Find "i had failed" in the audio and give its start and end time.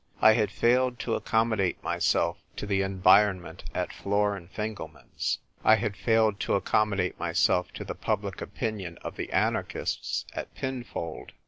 0.19-0.97, 5.63-6.39